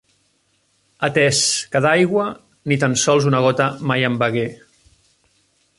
[1.07, 1.41] Atès
[1.75, 2.25] que d'aigua,
[2.71, 4.47] ni tan sols una gota mai en begué.